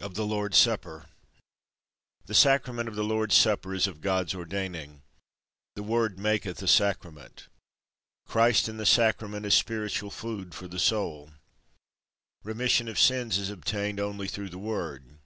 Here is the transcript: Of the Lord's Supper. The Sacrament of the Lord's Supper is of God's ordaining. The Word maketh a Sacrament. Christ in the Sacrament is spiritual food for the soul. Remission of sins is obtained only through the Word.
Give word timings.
Of 0.00 0.14
the 0.14 0.24
Lord's 0.24 0.56
Supper. 0.58 1.06
The 2.26 2.34
Sacrament 2.36 2.88
of 2.88 2.94
the 2.94 3.02
Lord's 3.02 3.34
Supper 3.34 3.74
is 3.74 3.88
of 3.88 4.00
God's 4.00 4.32
ordaining. 4.32 5.02
The 5.74 5.82
Word 5.82 6.20
maketh 6.20 6.62
a 6.62 6.68
Sacrament. 6.68 7.48
Christ 8.28 8.68
in 8.68 8.76
the 8.76 8.86
Sacrament 8.86 9.44
is 9.44 9.54
spiritual 9.54 10.12
food 10.12 10.54
for 10.54 10.68
the 10.68 10.78
soul. 10.78 11.30
Remission 12.44 12.86
of 12.86 12.96
sins 13.00 13.38
is 13.38 13.50
obtained 13.50 13.98
only 13.98 14.28
through 14.28 14.50
the 14.50 14.58
Word. 14.58 15.16